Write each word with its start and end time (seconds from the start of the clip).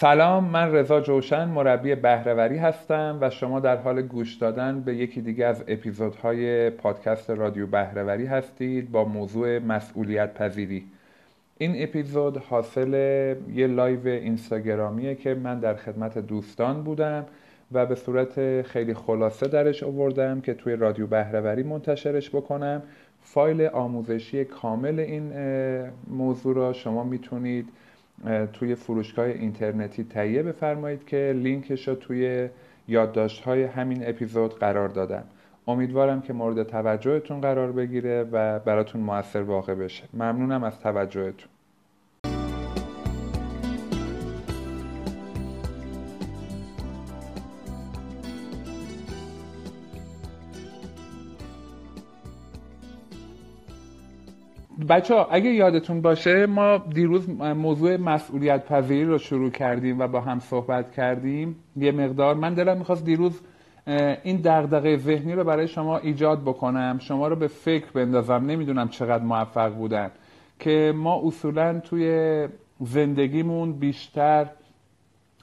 سلام 0.00 0.44
من 0.44 0.72
رضا 0.72 1.00
جوشن 1.00 1.44
مربی 1.44 1.94
بهرهوری 1.94 2.56
هستم 2.56 3.18
و 3.20 3.30
شما 3.30 3.60
در 3.60 3.76
حال 3.76 4.02
گوش 4.02 4.34
دادن 4.34 4.80
به 4.80 4.94
یکی 4.94 5.20
دیگه 5.20 5.46
از 5.46 5.64
اپیزودهای 5.68 6.70
پادکست 6.70 7.30
رادیو 7.30 7.66
بهرهوری 7.66 8.26
هستید 8.26 8.90
با 8.90 9.04
موضوع 9.04 9.58
مسئولیت 9.58 10.34
پذیری 10.34 10.84
این 11.58 11.82
اپیزود 11.82 12.36
حاصل 12.36 12.92
یه 13.54 13.66
live 13.66 14.08
اینستاگرامیه 14.08 15.14
که 15.14 15.34
من 15.34 15.60
در 15.60 15.74
خدمت 15.74 16.18
دوستان 16.18 16.82
بودم 16.82 17.26
و 17.72 17.86
به 17.86 17.94
صورت 17.94 18.62
خیلی 18.62 18.94
خلاصه 18.94 19.48
درش 19.48 19.82
آوردم 19.82 20.40
که 20.40 20.54
توی 20.54 20.76
رادیو 20.76 21.06
بهرهوری 21.06 21.62
منتشرش 21.62 22.30
بکنم. 22.30 22.82
فایل 23.22 23.62
آموزشی 23.62 24.44
کامل 24.44 25.00
این 25.00 25.32
موضوع 26.10 26.56
را 26.56 26.72
شما 26.72 27.04
می‌تونید 27.04 27.68
توی 28.52 28.74
فروشگاه 28.74 29.26
اینترنتی 29.26 30.04
تهیه 30.04 30.42
بفرمایید 30.42 31.04
که 31.04 31.32
لینکش 31.36 31.88
رو 31.88 31.94
توی 31.94 32.48
یادداشت 32.88 33.42
های 33.42 33.64
همین 33.64 34.08
اپیزود 34.08 34.58
قرار 34.58 34.88
دادم 34.88 35.24
امیدوارم 35.68 36.20
که 36.20 36.32
مورد 36.32 36.62
توجهتون 36.62 37.40
قرار 37.40 37.72
بگیره 37.72 38.22
و 38.32 38.58
براتون 38.58 39.00
موثر 39.00 39.42
واقع 39.42 39.74
بشه. 39.74 40.04
ممنونم 40.14 40.64
از 40.64 40.80
توجهتون. 40.80 41.48
بچه 54.88 55.14
ها 55.14 55.28
اگه 55.30 55.50
یادتون 55.50 56.00
باشه 56.00 56.46
ما 56.46 56.78
دیروز 56.78 57.30
موضوع 57.40 57.96
مسئولیت 57.96 58.66
پذیری 58.66 59.04
رو 59.04 59.18
شروع 59.18 59.50
کردیم 59.50 59.98
و 59.98 60.08
با 60.08 60.20
هم 60.20 60.40
صحبت 60.40 60.92
کردیم. 60.92 61.56
یه 61.76 61.92
مقدار. 61.92 62.34
من 62.34 62.54
دلم 62.54 62.78
می‌خواست 62.78 63.04
دیروز 63.04 63.40
این 64.22 64.40
دغدغه 64.44 64.96
ذهنی 64.96 65.32
رو 65.32 65.44
برای 65.44 65.68
شما 65.68 65.98
ایجاد 65.98 66.42
بکنم. 66.42 66.98
شما 67.00 67.28
رو 67.28 67.36
به 67.36 67.46
فکر 67.46 67.86
بندازم. 67.94 68.44
نمی‌دونم 68.46 68.88
چقدر 68.88 69.24
موفق 69.24 69.74
بودن. 69.74 70.10
که 70.58 70.92
ما 70.96 71.22
اصولا 71.24 71.80
توی 71.80 72.48
زندگیمون 72.80 73.72
بیشتر 73.72 74.46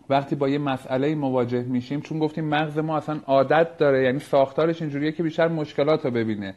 وقتی 0.10 0.36
با 0.36 0.50
یه 0.50 0.58
مسئله 0.58 1.16
مواجه 1.16 1.64
میشیم 1.64 2.02
چون 2.02 2.20
گفتیم 2.20 2.46
مغز 2.46 2.78
ما 2.78 2.98
اصلا 2.98 3.20
عادت 3.28 3.78
داره 3.78 4.04
یعنی 4.04 4.20
ساختارش 4.20 4.82
اینجوریه 4.82 5.12
که 5.12 5.24
بیشتر 5.24 5.48
مشکلات 5.48 6.06
رو 6.06 6.12
ببینه. 6.12 6.56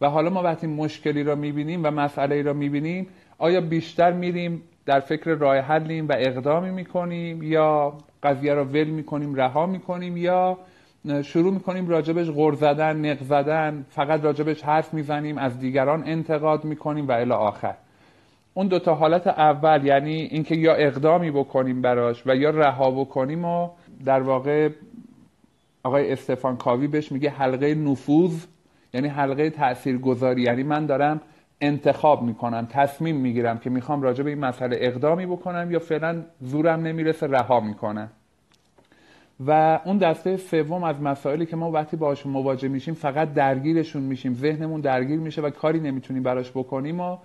و 0.00 0.08
حالا 0.08 0.30
ما 0.30 0.42
وقتی 0.42 0.66
مشکلی 0.66 1.22
را 1.22 1.34
می‌بینیم 1.34 1.84
و 1.84 1.90
مسئله 1.90 2.42
را 2.42 2.52
می‌بینیم 2.52 3.06
آیا 3.38 3.60
بیشتر 3.60 4.12
میریم 4.12 4.62
در 4.86 5.00
فکر 5.00 5.34
راه 5.34 5.56
حلیم 5.56 6.08
و 6.08 6.14
اقدامی 6.18 6.70
می‌کنیم 6.70 7.42
یا 7.42 7.94
قضیه 8.22 8.54
را 8.54 8.64
ول 8.64 8.84
می‌کنیم 8.84 9.34
رها 9.34 9.66
می‌کنیم 9.66 10.16
یا 10.16 10.58
شروع 11.22 11.52
می‌کنیم 11.52 11.88
راجبش 11.88 12.30
غر 12.30 12.52
زدن 12.52 12.96
نق 12.96 13.22
زدن 13.22 13.86
فقط 13.90 14.24
راجبش 14.24 14.62
حرف 14.62 14.94
می‌زنیم 14.94 15.38
از 15.38 15.58
دیگران 15.60 16.02
انتقاد 16.06 16.64
می‌کنیم 16.64 17.08
و 17.08 17.12
الی 17.12 17.32
آخر؟ 17.32 17.74
اون 18.54 18.66
دوتا 18.66 18.94
حالت 18.94 19.26
اول 19.26 19.86
یعنی 19.86 20.14
اینکه 20.14 20.54
یا 20.54 20.74
اقدامی 20.74 21.30
بکنیم 21.30 21.82
براش 21.82 22.22
و 22.26 22.36
یا 22.36 22.50
رها 22.50 22.90
بکنیم 22.90 23.44
و 23.44 23.70
در 24.04 24.20
واقع 24.20 24.68
آقای 25.82 26.12
استفان 26.12 26.56
کاوی 26.56 26.86
بهش 26.86 27.12
میگه 27.12 27.30
حلقه 27.30 27.74
نفوذ 27.74 28.46
یعنی 28.94 29.08
حلقه 29.08 29.50
تاثیرگذاری 29.50 30.42
یعنی 30.42 30.62
من 30.62 30.86
دارم 30.86 31.20
انتخاب 31.60 32.22
می‌کنم 32.22 32.68
تصمیم 32.70 33.16
می‌گیرم 33.16 33.58
که 33.58 33.70
می‌خوام 33.70 34.02
راجع 34.02 34.24
به 34.24 34.30
این 34.30 34.38
مسئله 34.38 34.76
اقدامی 34.80 35.26
بکنم 35.26 35.70
یا 35.70 35.78
فعلا 35.78 36.22
زورم 36.40 36.80
نمی‌رسه 36.80 37.26
رها 37.26 37.60
می‌کنم. 37.60 38.08
و 39.46 39.80
اون 39.84 39.98
دسته 39.98 40.36
سوم 40.36 40.84
از 40.84 41.02
مسائلی 41.02 41.46
که 41.46 41.56
ما 41.56 41.70
وقتی 41.70 41.96
باهاشون 41.96 42.32
مواجه 42.32 42.68
میشیم 42.68 42.94
فقط 42.94 43.34
درگیرشون 43.34 44.02
میشیم. 44.02 44.34
ذهنمون 44.34 44.80
درگیر 44.80 45.18
میشه 45.18 45.42
و 45.42 45.50
کاری 45.50 45.80
نمی‌تونیم 45.80 46.22
براش 46.22 46.50
بکنیم 46.50 47.00
و 47.00 47.16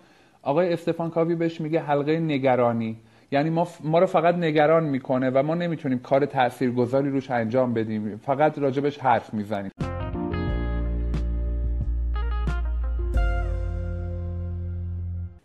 آقای 0.42 0.74
استفان 0.74 1.10
کاوی 1.10 1.36
بهش 1.36 1.62
میگه 1.62 1.80
حلقه 1.80 2.20
نگرانی. 2.20 2.98
یعنی 3.32 3.50
ما, 3.50 3.68
ما 3.84 4.00
رو 4.00 4.06
فقط 4.06 4.36
نگران 4.36 4.84
می‌کنه 4.84 5.30
و 5.30 5.44
ما 5.44 5.56
نمی‌تونیم 5.56 6.00
کار 6.00 6.26
تاثیرگذاری 6.26 7.10
روش 7.10 7.32
انجام 7.32 7.74
بدیم. 7.74 8.18
فقط 8.18 8.60
راجبش 8.60 9.00
حرف 9.00 9.34
می‌زنیم. 9.34 9.72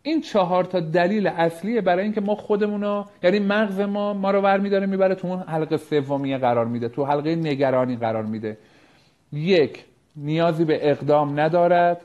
این 0.03 0.21
چهار 0.21 0.65
تا 0.65 0.81
دلیل 0.81 1.27
اصلیه 1.27 1.81
برای 1.81 2.03
اینکه 2.03 2.21
ما 2.21 2.35
خودمون 2.35 2.83
رو 2.83 3.05
یعنی 3.23 3.39
مغز 3.39 3.81
ما 3.81 4.15
ما 4.15 4.31
رو 4.31 4.41
ور 4.41 4.59
میداره 4.59 4.87
می‌بره 4.87 5.15
تو 5.15 5.29
اون 5.29 5.39
حلقه 5.39 5.77
سومیه 5.77 6.39
قرار 6.39 6.67
میده 6.67 6.89
تو 6.89 7.05
حلقه 7.05 7.37
نگرانی 7.37 7.97
قرار 7.97 8.25
میده. 8.25 8.59
یک 9.33 9.85
نیازی 10.17 10.65
به 10.65 10.91
اقدام 10.91 11.41
ندارد. 11.41 12.01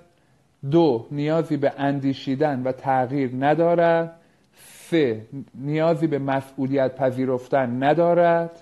دو 0.72 1.08
نیازی 1.12 1.58
به 1.58 1.74
اندیشیدن 1.78 2.64
و 2.64 2.72
تغییر 2.72 3.32
ندارد. 3.40 4.20
سه 4.66 5.22
نیازی 5.56 6.08
به 6.08 6.20
مسئولیت 6.20 6.96
پذیرفتن 6.96 7.84
ندارد. 7.84 8.60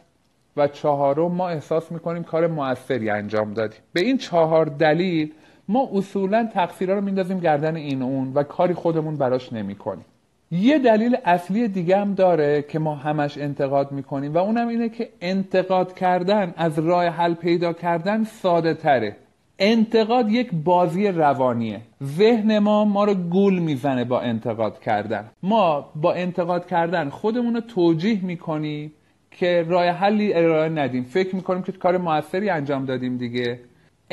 و 0.58 0.68
چهارم 0.68 1.32
ما 1.32 1.50
احساس 1.50 1.92
می‌کنیم 1.92 2.24
کار 2.24 2.48
موثری 2.48 3.10
انجام 3.10 3.54
دادیم. 3.54 3.80
به 3.94 4.02
این 4.02 4.18
چهار 4.18 4.66
دلیل 4.66 5.34
ما 5.68 5.90
اصولا 5.94 6.50
تقصیرها 6.54 6.96
رو 6.96 7.02
میندازیم 7.02 7.40
گردن 7.40 7.76
این 7.76 8.02
و 8.02 8.06
اون 8.06 8.34
و 8.34 8.44
کاری 8.44 8.74
خودمون 8.74 9.16
براش 9.16 9.54
نمی‌کنیم. 9.54 10.06
یه 10.52 10.80
دلیل 10.80 11.18
اصلی 11.26 11.68
دیگه 11.68 11.98
هم 11.98 12.14
داره 12.14 12.62
که 12.62 12.80
ما 12.80 12.96
همش 12.96 13.38
انتقاد 13.38 13.92
می‌کنیم 13.92 14.34
و 14.34 14.38
اونم 14.38 14.68
اینه 14.68 14.90
که 14.90 15.10
انتقاد 15.22 15.94
کردن 15.94 16.54
از 16.58 16.80
راه 16.80 17.06
حل 17.06 17.34
پیدا 17.34 17.74
کردن 17.74 18.24
ساده 18.24 18.74
تره. 18.74 19.16
انتقاد 19.60 20.32
یک 20.32 20.50
بازی 20.64 21.08
روانیه. 21.08 21.82
ذهن 22.04 22.60
ما 22.60 22.86
ما 22.86 23.04
رو 23.04 23.14
گول 23.14 23.60
می‌زنه 23.60 24.04
با 24.04 24.20
انتقاد 24.22 24.80
کردن. 24.80 25.26
ما 25.44 25.90
با 25.96 26.14
انتقاد 26.14 26.68
کردن 26.68 27.10
خودمون 27.10 27.54
رو 27.54 27.62
توجیه 27.62 28.26
می‌کنیم 28.26 28.92
که 29.32 29.66
راه 29.68 29.86
حلی 29.86 30.34
ارائه 30.34 30.70
ندیم. 30.70 31.04
فکر 31.04 31.36
می‌کنیم 31.36 31.64
که 31.64 31.72
کار 31.72 31.98
موثری 31.98 32.50
انجام 32.50 32.86
دادیم 32.86 33.18
دیگه. 33.18 33.60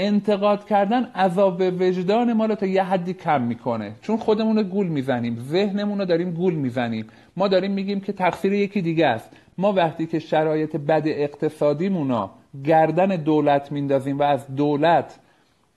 انتقاد 0.01 0.67
کردن 0.67 1.05
عذاب 1.05 1.61
وجدان 1.61 2.33
ما 2.33 2.47
رو 2.47 2.55
تا 2.55 2.67
یه 2.67 2.83
حدی 2.83 3.15
کم 3.15 3.41
می‌کنه. 3.41 3.93
چون 4.03 4.17
خودمون 4.17 4.57
رو 4.57 4.63
گول 4.63 4.87
می‌زنیم 4.87 5.39
ذهنمون 5.41 5.99
رو 5.99 6.05
داریم 6.05 6.31
گول 6.31 6.55
می‌زنیم. 6.55 7.07
ما 7.37 7.49
داریم 7.49 7.71
میگیم 7.71 8.01
که 8.01 8.13
تقصیر 8.13 8.53
یکی 8.53 8.83
دیگه 8.83 9.07
است. 9.07 9.31
ما 9.59 9.73
وقتی 9.73 10.07
که 10.07 10.19
شرایط 10.19 10.77
بد 10.77 11.03
اقتصادیمون 11.07 12.29
گردن 12.65 13.07
دولت 13.07 13.73
میندازیم 13.73 14.19
و 14.19 14.23
از 14.23 14.57
دولت 14.57 15.19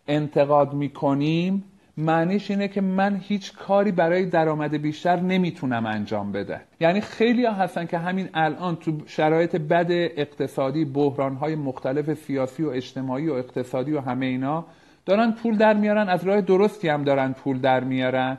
انتقاد 0.08 0.74
می‌کنیم 0.74 1.64
معنیش 2.02 2.52
اینه 2.52 2.68
که 2.68 2.82
من 2.82 3.22
هیچ 3.24 3.54
کاری 3.54 3.92
برای 3.92 4.26
درآمد 4.26 4.82
بیشتر 4.82 5.20
نمی‌تونم 5.20 5.86
انجام 5.86 6.32
بده. 6.32 6.62
یعنی 6.80 7.02
خیلی 7.02 7.46
ها 7.46 7.54
هستن 7.54 7.86
که 7.86 7.98
همین 7.98 8.30
الان 8.34 8.76
تو 8.76 8.92
شرایط 9.06 9.56
بد 9.56 9.88
اقتصادی 9.92 10.86
بحران 10.86 11.36
های 11.36 11.56
مختلف 11.56 12.14
سیاسی 12.14 12.64
و 12.64 12.70
اجتماعی 12.70 13.30
و 13.30 13.34
اقتصادی 13.34 13.94
و 13.94 14.02
همه 14.02 14.26
اینا 14.26 14.66
دارن 15.06 15.32
پول 15.32 15.58
در 15.58 15.74
میارن 15.74 16.10
از 16.10 16.24
راه 16.24 16.42
درستی 16.42 16.90
هم 16.90 17.04
دارن 17.04 17.34
پول 17.34 17.60
در 17.60 17.84
میارن. 17.84 18.38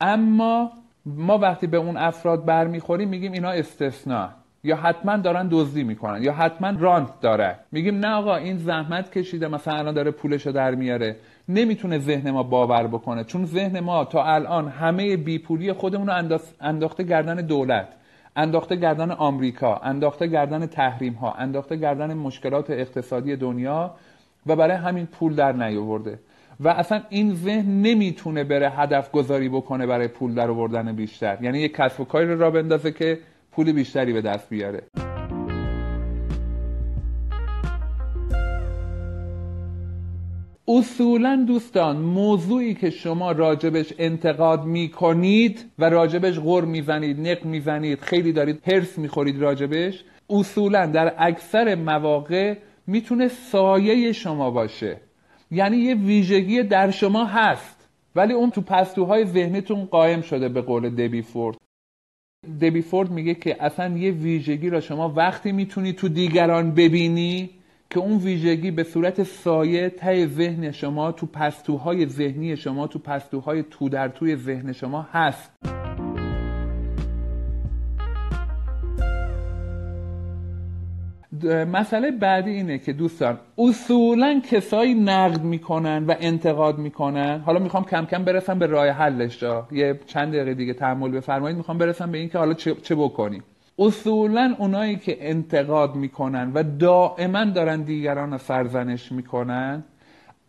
اما 0.00 0.72
ما 1.06 1.38
وقتی 1.38 1.66
به 1.66 1.76
اون 1.76 1.96
افراد 1.96 2.44
برمیخوریم 2.44 3.08
میگیم 3.08 3.32
اینا 3.32 3.50
استثنا 3.50 4.30
یا 4.64 4.76
حتما 4.76 5.16
دارن 5.16 5.48
دزدی 5.50 5.84
می‌کنن 5.84 6.22
یا 6.22 6.32
حتما 6.32 6.70
رانت 6.78 7.20
داره. 7.20 7.56
میگیم 7.72 7.98
نه 7.98 8.08
آقا 8.08 8.36
این 8.36 8.58
زحمت 8.58 9.18
کشیده 9.18 9.48
مثلا 9.48 9.74
الان 9.74 9.94
داره 9.94 10.10
پولشو 10.10 10.52
در 10.52 10.74
میاره. 10.74 11.16
نمی‌تونه 11.48 11.98
ذهن 11.98 12.30
ما 12.30 12.42
باور 12.42 12.86
بکنه 12.86 13.24
چون 13.24 13.46
ذهن 13.46 13.80
ما 13.80 14.04
تا 14.04 14.24
الان 14.24 14.68
همه 14.68 15.16
بیپولی 15.16 15.72
خودمون 15.72 16.06
رو 16.06 16.38
انداخته 16.60 17.02
گردن 17.02 17.34
دولت 17.34 17.88
انداخته 18.36 18.76
گردن 18.76 19.10
آمریکا 19.10 19.76
انداخته 19.76 20.26
گردن 20.26 20.66
تحریم 20.66 21.12
ها 21.12 21.32
انداخته 21.32 21.76
گردن 21.76 22.14
مشکلات 22.14 22.70
اقتصادی 22.70 23.36
دنیا 23.36 23.94
و 24.46 24.56
برای 24.56 24.76
همین 24.76 25.06
پول 25.06 25.34
در 25.34 25.52
نیاورده. 25.52 26.18
و 26.60 26.68
اصلا 26.68 27.00
این 27.08 27.34
ذهن 27.34 27.82
نمی‌تونه 27.82 28.44
بره 28.44 28.70
هدف 28.70 29.10
گذاری 29.10 29.48
بکنه 29.48 29.86
برای 29.86 30.08
پول 30.08 30.34
در 30.34 30.50
آوردن 30.50 30.92
بیشتر. 30.92 31.38
یعنی 31.40 31.58
یک 31.58 31.74
کسب 31.74 32.00
و 32.00 32.04
کاری 32.04 32.26
رو 32.26 32.38
را 32.38 32.50
بندازه 32.50 32.92
که 32.92 33.18
پول 33.56 33.72
بیشتری 33.72 34.12
به 34.12 34.20
دست 34.20 34.48
بیاره. 34.48 34.82
اصولا 40.68 41.44
دوستان 41.48 41.96
موضوعی 41.96 42.74
که 42.74 42.90
شما 42.90 43.32
راجبش 43.32 43.94
انتقاد 43.98 44.64
می‌کنید 44.64 45.64
و 45.78 45.90
راجبش 45.90 46.38
غر 46.38 46.64
می‌زنید 46.64 47.20
نق 47.20 47.44
می‌زنید 47.44 48.00
خیلی 48.00 48.32
دارید 48.32 48.62
هرس 48.66 48.98
می‌خورید 48.98 49.42
راجبش 49.42 50.04
اصولا 50.30 50.86
در 50.86 51.14
اکثر 51.18 51.74
مواقع 51.74 52.54
می‌تونه 52.86 53.28
سایه 53.28 54.12
شما 54.12 54.50
باشه. 54.50 54.96
یعنی 55.50 55.76
یه 55.76 55.94
ویژگی 55.94 56.62
در 56.62 56.90
شما 56.90 57.24
هست 57.24 57.88
ولی 58.16 58.32
اون 58.32 58.50
تو 58.50 58.60
پستوهای 58.60 59.24
ذهنتون 59.24 59.84
قایم 59.84 60.20
شده 60.20 60.48
به 60.48 60.60
قول 60.60 60.90
دبی 60.90 61.22
فورد. 61.22 61.56
دبی 62.60 62.82
فورد 62.82 63.10
میگه 63.10 63.34
که 63.34 63.64
اصلا 63.64 63.98
یه 63.98 64.10
ویژگی 64.10 64.70
را 64.70 64.80
شما 64.80 65.08
وقتی 65.08 65.52
می‌تونی 65.52 65.92
تو 65.92 66.08
دیگران 66.08 66.70
ببینی 66.70 67.50
که 67.90 68.00
اون 68.00 68.16
ویژگی 68.16 68.70
به 68.70 68.84
صورت 68.84 69.22
سایه 69.22 69.88
ته 69.88 70.26
ذهن 70.26 70.70
شما 70.70 71.12
تو 71.12 71.26
پستوهای 71.26 72.06
ذهنی 72.06 72.56
شما 72.56 72.86
تو 72.86 72.98
پستوهای 72.98 73.64
تو 73.70 73.88
در 73.88 74.08
توی 74.08 74.36
ذهن 74.36 74.72
شما 74.72 75.06
هست. 75.12 75.83
مسئله 81.44 82.10
بعدی 82.10 82.50
اینه 82.50 82.78
که 82.78 82.92
دوستان 82.92 83.38
اصولا 83.58 84.40
کسایی 84.50 84.94
نقد 84.94 85.42
می‌کنن 85.42 86.04
و 86.04 86.14
انتقاد 86.20 86.78
می‌کنن. 86.78 87.42
حالا 87.46 87.58
می‌خوام 87.58 87.84
کم 87.84 88.04
کم 88.04 88.24
برسم 88.24 88.58
به 88.58 88.66
راه 88.66 88.88
حلش 88.88 89.40
جا. 89.40 89.66
یه 89.72 90.00
چند 90.06 90.28
دقیقه 90.34 90.54
دیگه 90.54 90.74
تحمل 90.74 91.10
بفرمایید. 91.10 91.56
می‌خوام 91.56 91.78
برسم 91.78 92.10
به 92.10 92.18
اینکه 92.18 92.38
حالا 92.38 92.54
چه, 92.54 92.74
چه 92.74 92.94
بکنیم. 92.94 93.42
اصولا 93.78 94.54
اونایی 94.58 94.96
که 94.96 95.16
انتقاد 95.20 95.94
می‌کنن 95.94 96.52
و 96.54 96.62
دائما 96.78 97.44
دارن 97.44 97.82
دیگران 97.82 98.32
رو 98.32 98.38
سرزنش 98.38 99.12
می‌کنن 99.12 99.84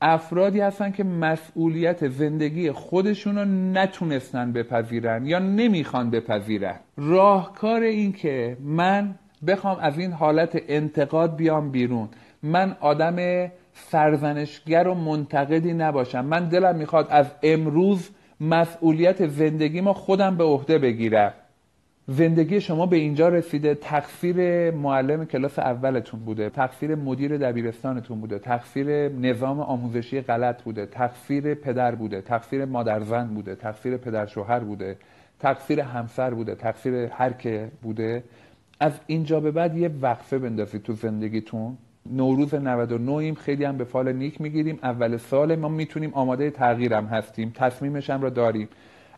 افرادی 0.01 0.59
هستن 0.59 0.91
که 0.91 1.03
مسئولیت 1.03 2.07
زندگی 2.07 2.71
خودشون 2.71 3.37
رو 3.37 3.45
نتونستن 3.73 4.51
بپذیرن 4.51 5.25
یا 5.25 5.39
نمی‌خوان 5.39 6.09
بپذیرن. 6.09 6.75
راهکار 6.97 7.81
این 7.81 8.13
که 8.13 8.57
من 8.63 9.15
بخوام 9.47 9.77
از 9.81 9.99
این 9.99 10.11
حالت 10.11 10.61
انتقاد 10.67 11.35
بیام 11.35 11.71
بیرون. 11.71 12.09
من 12.43 12.75
آدم 12.79 13.47
سرزنشگر 13.73 14.87
و 14.87 14.93
منتقدی 14.93 15.73
نباشم. 15.73 16.25
من 16.25 16.49
دلم 16.49 16.75
می‌خواد 16.75 17.07
از 17.09 17.25
امروز 17.43 18.09
مسئولیت 18.41 19.27
زندگی 19.27 19.81
ما 19.81 19.93
خودم 19.93 20.37
به 20.37 20.43
عهده 20.43 20.77
بگیرم. 20.77 21.33
زندگی 22.07 22.61
شما 22.61 22.85
به 22.85 22.95
اینجا 22.95 23.29
رسیده. 23.29 23.75
تقصیر 23.75 24.71
معلم 24.71 25.25
کلاس 25.25 25.59
اولتون 25.59 26.19
بوده. 26.19 26.49
تقصیر 26.49 26.95
مدیر 26.95 27.37
دبیرستانتون 27.37 28.21
بوده. 28.21 28.39
تقصیر 28.39 29.09
نظام 29.09 29.59
آموزشی 29.59 30.21
غلط 30.21 30.63
بوده. 30.63 30.85
تقصیر 30.85 31.53
پدر 31.53 31.95
بوده. 31.95 32.21
تقصیر 32.21 32.65
مادر 32.65 32.99
زن 32.99 33.27
بوده. 33.27 33.55
تقصیر 33.55 33.97
پدر 33.97 34.25
شوهر 34.25 34.59
بوده. 34.59 34.97
تقصیر 35.39 35.79
همسر 35.79 36.33
بوده. 36.33 36.55
تقصیر 36.55 36.93
هر 36.93 37.33
که 37.33 37.67
بوده. 37.81 38.23
از 38.79 38.91
اینجا 39.07 39.39
به 39.39 39.51
بعد 39.51 39.77
یه 39.77 39.91
وقفه 40.01 40.39
بندازید 40.39 40.83
تو 40.83 40.93
زندگیتون. 40.93 41.77
نوروز 42.11 42.53
99 42.53 43.11
ایم 43.11 43.33
خیلی 43.35 43.63
هم 43.63 43.77
به 43.77 43.83
فال 43.83 44.13
نیک 44.13 44.41
می‌گیریم. 44.41 44.79
اول 44.83 45.17
سال 45.17 45.55
ما 45.55 45.67
می‌تونیم 45.67 46.13
آماده 46.13 46.49
تغییرم 46.49 47.05
هستیم. 47.05 47.53
تصمیمش 47.55 48.09
هم 48.09 48.21
را 48.21 48.29
داریم. 48.29 48.69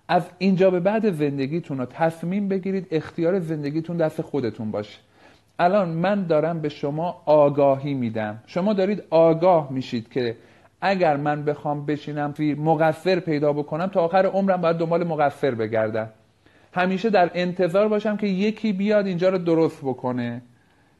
از 0.08 0.24
اینجا 0.38 0.72
به 0.72 0.80
بعد 0.80 1.12
زندگیتون 1.12 1.78
رو 1.78 1.86
تصمیم 1.86 2.48
بگیرید 2.48 2.88
اختیار 2.92 3.40
زندگیتون 3.40 3.98
دست 3.98 4.22
خودتون 4.22 4.72
باشه. 4.72 5.00
الان 5.60 5.90
من 5.90 6.24
دارم 6.24 6.62
به 6.62 6.70
شما 6.70 7.22
آگاهی 7.26 7.94
میدم. 7.94 8.40
شما 8.48 8.74
دارید 8.74 9.04
آگاه 9.10 9.72
میشید 9.72 10.10
که 10.10 10.36
اگر 10.82 11.18
من 11.18 11.44
بخوام 11.44 11.86
بشینم 11.86 12.34
مقصر 12.58 13.20
پیدا 13.20 13.54
بکنم 13.54 13.88
تا 13.88 14.02
آخر 14.02 14.26
عمرم 14.26 14.62
باید 14.62 14.78
دنبال 14.78 15.04
مقصر 15.04 15.52
بگردم. 15.52 16.10
همیشه 16.74 17.10
در 17.10 17.32
انتظار 17.34 17.88
باشم 17.88 18.18
که 18.18 18.28
یکی 18.28 18.74
بیاد 18.74 19.08
اینجا 19.08 19.30
رو 19.30 19.38
درست 19.38 19.82
بکنه. 19.82 20.42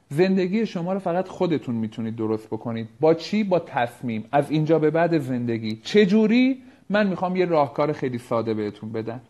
زندگی 0.10 0.66
شما 0.66 0.94
رو 0.94 1.00
فقط 1.00 1.28
خودتون 1.28 1.76
می‌تونید 1.76 2.16
درست 2.16 2.48
بکنید. 2.48 2.88
با 3.00 3.14
چی؟ 3.14 3.44
با 3.44 3.60
تصمیم. 3.60 4.26
از 4.32 4.52
اینجا 4.52 4.80
به 4.80 4.90
بعد 4.90 5.18
زندگی. 5.18 5.76
چجوری؟ 5.84 6.58
من 6.90 7.08
می‌خوام 7.08 7.36
یه 7.36 7.46
راهکار 7.46 7.94
خیلی 7.94 8.18
ساده 8.18 8.54
بهتون 8.54 8.92
بدم. 8.92 9.22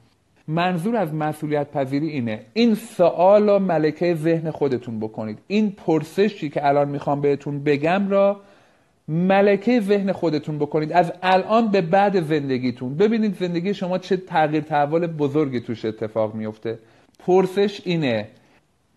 منظور 0.48 0.96
از 0.96 1.14
مسئولیت 1.14 1.72
پذیری 1.72 2.10
اینه. 2.10 2.46
این 2.54 2.76
سوال 2.76 3.50
و 3.50 3.60
ملکه 3.60 4.16
ذهن 4.16 4.52
خودتون 4.52 5.00
بکنید. 5.00 5.40
این 5.48 5.72
پرسشی 5.72 6.50
که 6.50 6.68
الان 6.68 6.90
می‌خوام 6.90 7.22
بهتون 7.22 7.64
بگم 7.64 8.10
را 8.10 8.42
ملکه 9.08 9.80
ذهن 9.80 10.12
خودتون 10.12 10.58
بکنید. 10.58 10.94
از 10.94 11.14
الان 11.24 11.72
به 11.72 11.82
بعد 11.82 12.22
زندگیتون. 12.22 12.98
ببینید 12.98 13.36
زندگی 13.36 13.74
شما 13.74 13.98
چه 13.98 14.18
تغییر 14.18 14.64
تحول 14.64 15.08
بزرگی 15.08 15.60
توش 15.60 15.86
اتفاق 15.86 16.36
میفته. 16.36 16.80
پرسش 17.20 17.82
اینه 17.86 18.28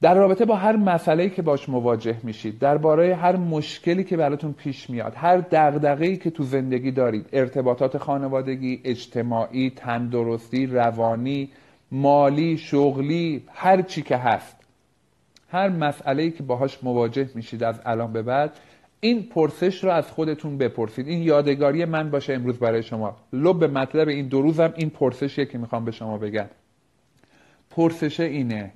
در 0.03 0.15
رابطه 0.15 0.45
با 0.45 0.57
هر 0.57 0.77
مسئله 0.77 1.29
که 1.29 1.43
باش 1.43 1.69
مواجه 1.69 2.17
میشید 2.23 2.59
درباره 2.59 3.15
هر 3.15 3.37
مشکلی 3.37 4.05
که 4.05 4.17
براتون 4.17 4.53
پیش 4.53 4.91
میاد 4.91 5.13
هر 5.17 5.37
دغدغه‌ای 5.37 6.17
که 6.17 6.31
تو 6.31 6.43
زندگی 6.43 6.91
دارید 6.91 7.27
ارتباطات 7.33 7.99
خانوادگی 7.99 8.81
اجتماعی 8.85 9.71
تندرستی 9.71 10.67
روانی 10.67 11.49
مالی 11.93 12.59
شغلی 12.59 13.43
هر 13.53 13.83
چی 13.83 14.03
که 14.03 14.17
هست 14.17 14.57
هر 15.51 15.69
مسئله 15.69 16.31
که 16.31 16.43
باهاش 16.43 16.79
مواجه 16.83 17.31
میشید 17.35 17.63
از 17.63 17.81
الان 17.85 18.13
به 18.13 18.23
بعد 18.23 18.53
این 19.01 19.23
پرسش 19.23 19.85
رو 19.85 19.91
از 19.91 20.11
خودتون 20.11 20.59
بپرسید. 20.59 21.09
این 21.09 21.23
یادگاری 21.23 21.85
من 21.85 22.11
باشه 22.11 22.33
امروز 22.33 22.59
برای 22.59 22.83
شما. 22.83 23.17
لب 23.33 23.65
مطلب 23.65 24.09
این 24.09 24.29
دو 24.29 24.43
روزم 24.43 24.75
این 24.77 24.91
پرسشیه 24.91 25.47
که 25.47 25.59
می‌خوام 25.59 25.85
به 25.85 25.91
شما 25.91 26.19
بگم. 26.19 26.47
پرسش 27.71 28.21
اینه 28.21 28.73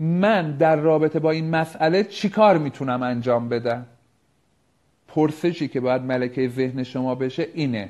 من 0.00 0.56
در 0.56 0.76
رابطه 0.76 1.18
با 1.18 1.30
این 1.30 1.50
مسئله 1.50 2.04
چیکار 2.04 2.58
می‌تونم 2.58 3.02
انجام 3.02 3.48
بدم؟ 3.48 3.86
پرسشی 5.08 5.68
که 5.68 5.80
باید 5.80 6.02
ملکه 6.02 6.48
ذهن 6.48 6.82
شما 6.82 7.14
بشه 7.14 7.48
اینه 7.54 7.88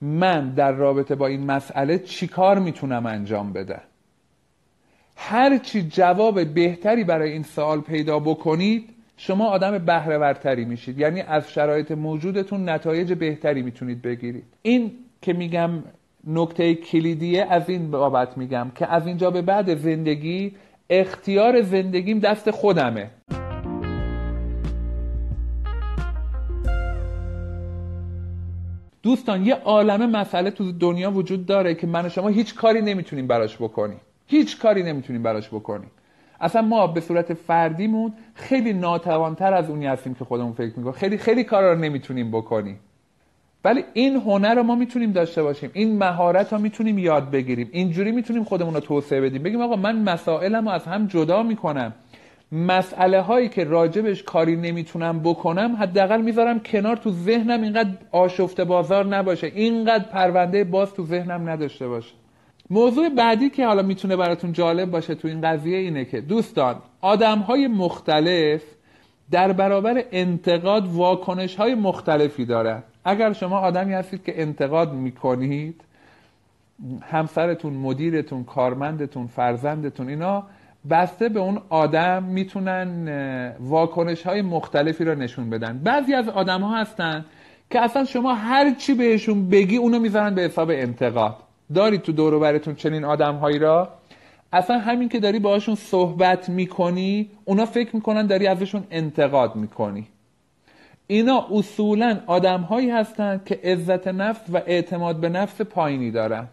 من 0.00 0.50
در 0.50 0.72
رابطه 0.72 1.14
با 1.14 1.26
این 1.26 1.46
مسئله 1.46 1.98
چیکار 1.98 2.58
می‌تونم 2.58 3.06
انجام 3.06 3.52
بدم؟ 3.52 3.82
هر 5.16 5.58
چی 5.58 5.82
جواب 5.82 6.44
بهتری 6.44 7.04
برای 7.04 7.32
این 7.32 7.42
سوال 7.42 7.80
پیدا 7.80 8.18
بکنید 8.18 8.88
شما 9.22 9.46
آدم 9.46 9.78
بهرهورتری 9.78 10.64
میشید. 10.64 10.98
یعنی 10.98 11.20
از 11.20 11.50
شرایط 11.52 11.90
موجودتون 11.92 12.68
نتایج 12.68 13.12
بهتری 13.12 13.62
می‌تونید 13.62 14.02
بگیرید. 14.02 14.44
این 14.62 14.92
که 15.22 15.32
میگم 15.32 15.70
نکته 16.26 16.74
کلیدیه 16.74 17.46
از 17.50 17.70
این 17.70 17.90
بابت 17.90 18.38
میگم 18.38 18.70
که 18.74 18.92
از 18.92 19.06
اینجا 19.06 19.30
به 19.30 19.42
بعد 19.42 19.74
زندگی 19.74 20.52
اختیار 20.90 21.62
زندگیم 21.62 22.18
دست 22.18 22.50
خودمه. 22.50 23.10
دوستان 29.02 29.46
یه 29.46 29.54
عالمه 29.54 30.06
مسئله 30.06 30.50
تو 30.50 30.72
دنیا 30.72 31.10
وجود 31.10 31.46
داره 31.46 31.74
که 31.74 31.86
من 31.86 32.06
و 32.06 32.08
شما 32.08 32.28
هیچ 32.28 32.54
کاری 32.54 32.82
نمی‌تونیم 32.82 33.26
براش 33.26 33.56
بکنیم. 33.56 34.00
هیچ 34.26 34.58
کاری 34.58 34.82
نمی‌تونیم 34.82 35.22
براش 35.22 35.48
بکنیم. 35.48 35.90
اصلا 36.40 36.62
ما 36.62 36.86
به 36.86 37.00
صورت 37.00 37.34
فردیمون 37.34 38.12
خیلی 38.34 38.72
ناتوانتر 38.72 39.54
از 39.54 39.70
اونی 39.70 39.86
هستیم 39.86 40.14
که 40.14 40.24
خودمون 40.24 40.52
فکر 40.52 40.66
می‌کنیم. 40.66 40.92
خیلی 40.92 41.18
خیلی 41.18 41.44
کارا 41.44 41.72
رو 41.72 41.78
نمی‌تونیم 41.78 42.30
بکنیم. 42.30 42.80
ولی 43.64 43.84
این 43.92 44.16
هنر 44.16 44.54
رو 44.54 44.62
ما 44.62 44.74
می‌تونیم 44.74 45.12
داشته 45.12 45.42
باشیم. 45.42 45.70
این 45.72 45.98
مهارت 45.98 46.52
رو 46.52 46.58
می‌تونیم 46.58 46.98
یاد 46.98 47.30
بگیریم. 47.30 47.68
اینجوری 47.72 48.12
می‌تونیم 48.12 48.44
خودمون 48.44 48.74
رو 48.74 48.80
توسعه 48.80 49.20
بدیم. 49.20 49.42
بگیم 49.42 49.60
آقا 49.60 49.76
من 49.76 50.02
مسائلم 50.02 50.68
رو 50.68 50.74
از 50.74 50.84
هم 50.84 51.06
جدا 51.06 51.42
می‌کنم. 51.42 51.94
مسئله 52.52 53.20
هایی 53.20 53.48
که 53.48 53.64
راجبش 53.64 54.22
کاری 54.22 54.56
نمی‌تونم 54.56 55.20
بکنم 55.20 55.76
حداقل 55.80 56.20
می‌ذارم 56.20 56.60
کنار 56.60 56.96
تو 56.96 57.10
ذهنم 57.10 57.62
اینقدر 57.62 57.90
آشفته 58.12 58.64
بازار 58.64 59.06
نباشه. 59.06 59.46
اینقدر 59.46 60.04
پرونده 60.04 60.64
باز 60.64 60.94
تو 60.94 61.06
ذهنم 61.06 61.48
نداشته 61.48 61.88
باشه. 61.88 62.14
موضوع 62.70 63.08
بعدی 63.08 63.50
که 63.50 63.66
حالا 63.66 63.82
می‌تونه 63.82 64.16
براتون 64.16 64.52
جالب 64.52 64.90
باشه 64.90 65.14
تو 65.14 65.28
این 65.28 65.40
قضیه 65.40 65.78
اینه 65.78 66.04
که 66.04 66.20
دوستان 66.20 66.76
آدم 67.00 67.38
های 67.38 67.66
مختلف 67.66 68.62
در 69.30 69.52
برابر 69.52 70.04
انتقاد 70.12 70.88
واکنش 70.88 71.56
های 71.56 71.74
مختلفی 71.74 72.44
دارن. 72.44 72.82
اگر 73.04 73.32
شما 73.32 73.58
آدمی 73.58 73.94
هستید 73.94 74.24
که 74.24 74.42
انتقاد 74.42 74.92
می‌کنید 74.92 75.80
همسرتون 77.02 77.72
مدیرتون 77.72 78.44
کارمندتون 78.44 79.26
فرزندتون 79.26 80.08
اینا 80.08 80.42
بسته 80.90 81.28
به 81.28 81.40
اون 81.40 81.60
آدم 81.68 82.22
می‌تونن 82.22 83.52
واکنش 83.60 84.22
های 84.22 84.42
مختلفی 84.42 85.04
را 85.04 85.14
نشون 85.14 85.50
بدن. 85.50 85.78
بعضی 85.78 86.14
از 86.14 86.28
آدم 86.28 86.60
ها 86.60 86.80
هستن 86.80 87.24
که 87.70 87.80
اصلا 87.80 88.04
شما 88.04 88.34
هر 88.34 88.74
چی 88.74 88.94
بهشون 88.94 89.48
بگی 89.48 89.76
اونو 89.76 89.98
می‌ذارن 89.98 90.34
به 90.34 90.42
حساب 90.42 90.70
انتقاد. 90.70 91.36
دارید 91.74 92.02
تو 92.02 92.12
دور 92.12 92.38
براتون 92.38 92.74
چنین 92.74 93.04
آدم 93.04 93.36
هایی 93.36 93.58
را؟ 93.58 93.88
اصلا 94.52 94.78
همین 94.78 95.08
که 95.08 95.20
داری 95.20 95.38
باهاشون 95.38 95.74
صحبت 95.74 96.48
می‌کنی 96.48 97.30
اونا 97.44 97.66
فکر 97.66 97.96
می‌کنن 97.96 98.26
داری 98.26 98.46
ازشون 98.46 98.84
انتقاد 98.90 99.56
می‌کنی. 99.56 100.06
اینا 101.06 101.46
اصولا 101.50 102.20
آدم 102.26 102.60
هایی 102.60 102.90
هستند 102.90 103.44
که 103.44 103.60
عزت 103.64 104.08
نفس 104.08 104.40
و 104.52 104.56
اعتماد 104.66 105.16
به 105.16 105.28
نفس 105.28 105.60
پایینی 105.60 106.10
دارن. 106.10 106.48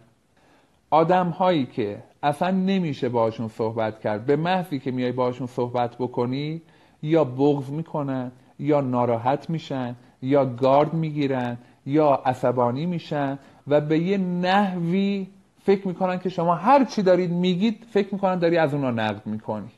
آدم 0.90 1.28
هایی 1.28 1.66
که 1.66 2.02
اصلا 2.22 2.50
نمیشه 2.50 3.08
باشون 3.08 3.48
صحبت 3.48 4.00
کرد. 4.00 4.26
به 4.26 4.36
محضی 4.36 4.78
که 4.78 4.90
میای 4.90 5.12
باشون 5.12 5.46
صحبت 5.46 5.96
بکنی 5.96 6.62
یا 7.02 7.24
بغض 7.24 7.70
می‌کنن 7.70 8.32
یا 8.58 8.80
ناراحت 8.80 9.50
میشن 9.50 9.96
یا 10.22 10.46
گارد 10.46 10.94
می‌گیرن 10.94 11.58
یا 11.88 12.22
عصبانی 12.26 12.86
میشن 12.86 13.38
و 13.68 13.80
به 13.80 13.98
یه 13.98 14.18
نحوی 14.18 15.26
فکر 15.64 15.88
می‌کنن 15.88 16.18
که 16.18 16.28
شما 16.28 16.54
هر 16.54 16.84
چی 16.84 17.02
دارید 17.02 17.30
میگید 17.30 17.86
فکر 17.90 18.08
می‌کنن 18.12 18.38
داری 18.38 18.58
از 18.58 18.74
اونا 18.74 18.90
نقد 18.90 19.26
می‌کنی. 19.26 19.70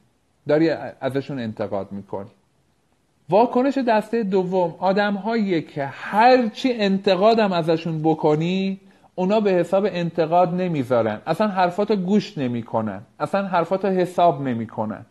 داری 0.48 0.70
ازشون 1.00 1.38
انتقاد 1.38 1.92
می‌کنی. 1.92 2.30
واکنش 3.28 3.78
دسته 3.78 4.22
دوم 4.22 4.74
آدم 4.78 5.14
هایی 5.14 5.62
که 5.62 5.86
هر 5.86 6.48
چی 6.48 6.72
انتقادم 6.72 7.52
ازشون 7.52 8.02
بکنی 8.02 8.80
اونا 9.14 9.40
به 9.40 9.50
حساب 9.50 9.84
انتقاد 9.90 10.54
نمی‌ذارن. 10.54 11.20
اصلا 11.26 11.48
حرفاتو 11.48 11.96
گوش 11.96 12.38
نمی‌کنن. 12.38 13.00
اصلا 13.20 13.46
حرفاتو 13.46 13.88
حساب 13.88 14.42
نمی‌کنن. 14.42 15.06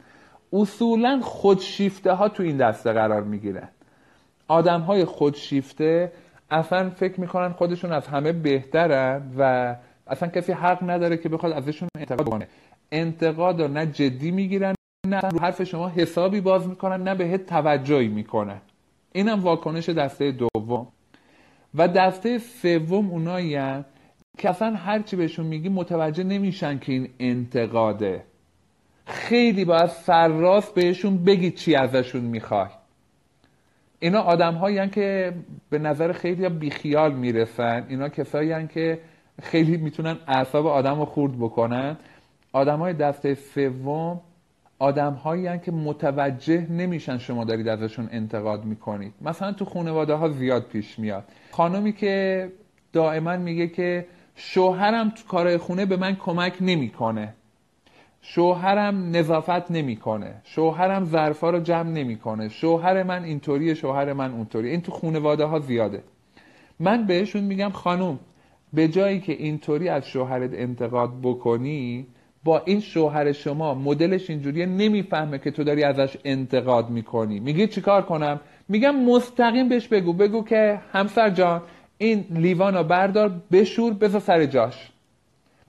اصولا 0.53 1.20
خودشیفته 1.24 2.13
ها 2.13 2.29
تو 2.29 2.44
این 2.44 2.58
دسته 2.58 2.94
قرار 2.94 3.24
می‌گیرن. 3.24 3.68
آدم 4.48 4.82
های 4.82 5.06
خودشیفته 5.06 6.12
اصلا 6.51 6.89
فکر 6.89 7.22
می‌کنن 7.22 7.50
خودشون 7.50 7.91
از 7.91 8.08
همه 8.08 8.32
بهترن 8.32 9.22
و 9.38 9.75
اصلا 10.08 10.29
کسی 10.29 10.51
حق 10.51 10.89
نداره 10.89 11.18
که 11.18 11.29
بخواد 11.29 11.51
ازشون 11.51 11.89
انتقاد 11.98 12.29
کنه 12.29 12.48
انتقاد 12.91 13.62
رو 13.62 13.68
نه 13.68 13.86
جدی 13.86 14.32
می‌گیرن 14.32 14.74
نه 15.08 15.20
رو 15.20 15.39
حرف 15.39 15.63
شما 15.63 15.89
حسابی 15.89 16.41
باز 16.41 16.68
می‌کنن 16.68 17.03
نه 17.03 17.15
بهت 17.15 17.46
توجهی 17.46 18.08
می‌کنن. 18.08 18.62
اینم 19.12 19.39
واکنش 19.39 19.89
دسته 19.89 20.32
دوم. 20.32 20.88
و 21.75 21.88
دسته 21.88 22.38
سوم 22.38 23.10
اونایی 23.10 23.60
که 24.38 24.50
اصلا 24.50 24.75
هرچی 24.75 25.15
بهشون 25.15 25.46
میگی 25.46 25.70
متوجه 25.70 26.24
نمیشن 26.24 26.79
که 26.79 26.91
این 26.91 27.10
انتقاده. 27.20 28.24
خیلی 29.06 29.65
باید 29.65 29.88
سرراست 29.88 30.74
بهشون 30.74 31.24
بگید 31.24 31.56
چی 31.56 31.75
ازشون 31.75 32.22
می‌خوای. 32.22 32.68
اینا 34.00 34.20
آدم 34.20 34.53
هایی 34.53 34.89
که 34.89 35.34
به 35.70 35.79
نظر 35.79 36.12
خیلی 36.12 36.50
بیخیال 36.50 37.13
می‌رسن. 37.13 37.86
اینا 37.89 38.10
کسایی 38.10 38.68
که 38.68 39.00
خیلی 39.41 39.77
می‌تونن 39.77 40.18
اعصاب 40.27 40.68
آدم 40.68 41.00
رو 41.00 41.06
خورد 41.06 41.38
بکنن. 41.38 41.98
آدم 42.53 42.79
های 42.79 42.94
دسته 42.94 43.34
سوم 43.34 44.22
آدم 44.79 45.13
هایی 45.13 45.60
که 45.60 45.72
متوجه 45.72 46.72
نمیشن 46.72 47.18
شما 47.18 47.44
دارید 47.44 47.68
ازشون 47.68 48.10
انتقاد 48.12 48.65
می‌کنید. 48.65 49.13
مثلا 49.22 49.51
تو 49.51 49.65
خانواده 49.65 50.13
ها 50.13 50.29
زیاد 50.29 50.63
پیش 50.63 51.00
میاد. 51.00 51.24
خانمی 51.51 51.94
که 51.94 52.48
دائما 52.94 53.38
میگه 53.38 53.68
که 53.68 54.06
شوهرم 54.36 55.10
تو 55.10 55.27
کارهای 55.27 55.58
خونه 55.58 55.86
به 55.86 55.98
من 55.98 56.15
کمک 56.15 56.53
نمی‌کنه. 56.62 57.34
شوهرم 58.21 59.15
نظافت 59.15 59.71
نمی‌کنه. 59.71 60.35
شوهرم 60.43 61.05
ظرفا 61.05 61.49
رو 61.49 61.59
جمع 61.59 61.89
نمی‌کنه. 61.89 62.49
شوهر 62.49 63.03
من 63.03 63.23
اینطوریه 63.23 63.73
شوهر 63.73 64.13
من 64.13 64.31
اونطوریه. 64.31 64.71
این 64.71 64.81
تو 64.81 64.91
خانواده 64.91 65.45
ها 65.45 65.59
زیاده. 65.59 66.03
من 66.79 67.05
بهشون 67.05 67.43
میگم 67.43 67.69
خانم 67.69 68.19
به 68.73 68.88
جایی 68.88 69.19
که 69.19 69.33
اینطوری 69.33 69.89
از 69.89 70.07
شوهرت 70.07 70.49
انتقاد 70.53 71.09
بکنی 71.23 72.07
با 72.43 72.61
این 72.65 72.79
شوهر 72.79 73.31
شما 73.31 73.73
مدلش 73.73 74.29
اینجوریه 74.29 74.65
نمی‌فهمه 74.65 75.39
که 75.39 75.51
تو 75.51 75.63
داری 75.63 75.83
ازش 75.83 76.17
انتقاد 76.25 76.89
می‌کنی. 76.89 77.39
میگی 77.39 77.67
چیکار 77.67 78.01
کنم؟ 78.01 78.39
میگم 78.69 79.03
مستقیم 79.03 79.69
بهش 79.69 79.88
بگو. 79.88 80.13
بگو 80.13 80.43
که 80.43 80.79
همسر 80.91 81.29
جان 81.29 81.61
این 81.97 82.25
لیوان 82.29 82.73
رو 82.75 82.83
بردار 82.83 83.41
بشور 83.51 83.93
بذار 83.93 84.21
سر 84.21 84.45
جاش. 84.45 84.89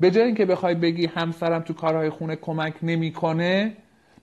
به 0.01 0.11
جای 0.11 0.25
اینکه 0.25 0.45
بخوای 0.45 0.75
بگی 0.75 1.07
همسرم 1.07 1.61
تو 1.61 1.75
کارهای 1.75 2.11
خونه 2.11 2.37
کمک 2.37 2.75
نمی‌کنه 2.83 3.73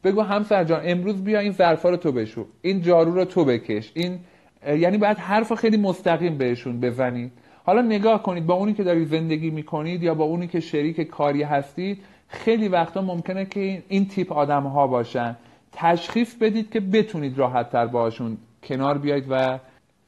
بگو 0.04 0.22
همسر 0.22 0.64
جان 0.64 0.82
امروز 0.84 1.24
بیا 1.24 1.40
این 1.40 1.52
ظرفا 1.52 1.90
رو 1.90 1.98
تو 1.98 2.12
بشور 2.12 2.46
این 2.62 2.82
جارو 2.82 3.14
رو 3.14 3.26
تو 3.26 3.46
بکش 3.46 3.92
این 3.94 4.20
یعنی 4.68 4.98
باید 4.98 5.18
حرف 5.18 5.54
خیلی 5.54 5.78
مستقیم 5.78 6.38
بهشون 6.38 6.80
بزنید 6.80 7.32
حالا 7.64 7.82
نگاه 7.82 8.24
کنید 8.24 8.46
با 8.46 8.54
اونی 8.54 8.74
که 8.74 8.84
دارید 8.84 9.08
زندگی 9.08 9.50
می‌کنید 9.50 10.04
یا 10.04 10.14
با 10.14 10.24
اونی 10.24 10.48
که 10.48 10.60
شریک 10.60 11.02
کاری 11.02 11.44
هستید 11.44 12.04
خیلی 12.28 12.68
وقتا 12.68 13.02
ممکنه 13.02 13.46
که 13.46 13.84
این 13.88 14.08
تیپ 14.08 14.34
آدم 14.34 14.64
ها 14.64 14.88
باشن. 14.88 15.36
تشخیص 15.72 16.36
بدید 16.36 16.72
که 16.72 16.80
بتونید 16.80 17.38
راحت 17.38 17.70
تر 17.70 17.88
باشون 17.88 18.38
کنار 18.64 18.98
بیاید 18.98 19.26
و 19.30 19.60